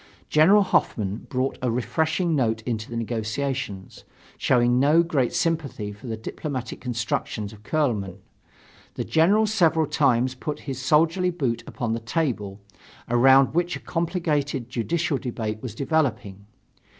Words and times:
General 0.29 0.63
Hoffmann 0.63 1.27
brought 1.29 1.59
a 1.61 1.69
refreshing 1.69 2.35
note 2.35 2.63
into 2.63 2.89
the 2.89 2.97
negotiations. 2.97 4.03
Showing 4.35 4.79
no 4.79 5.03
great 5.03 5.31
sympathy 5.31 5.91
for 5.91 6.07
the 6.07 6.17
diplomatic 6.17 6.81
constructions 6.81 7.53
of 7.53 7.61
Kuehlmann, 7.61 8.17
the 8.95 9.03
General 9.03 9.45
several 9.45 9.85
times 9.85 10.33
put 10.33 10.61
his 10.61 10.79
soldierly 10.81 11.29
boot 11.29 11.63
upon 11.67 11.93
the 11.93 11.99
table, 11.99 12.59
around 13.09 13.53
which 13.53 13.75
a 13.75 13.79
complicated 13.79 14.71
judicial 14.71 15.19
debate 15.19 15.61
was 15.61 15.75
developing. 15.75 16.47